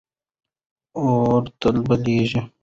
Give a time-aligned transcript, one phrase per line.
[0.99, 2.41] اور تل بلېږي.